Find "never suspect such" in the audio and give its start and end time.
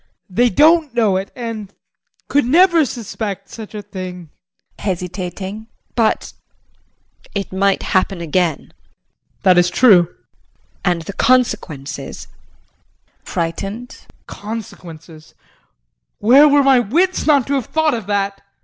2.43-3.75